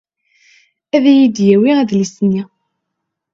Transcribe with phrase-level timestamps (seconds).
[0.95, 2.43] Ad yi-d-yawi adlis-nni.